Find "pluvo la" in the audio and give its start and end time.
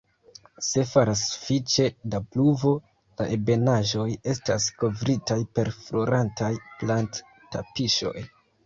2.31-3.29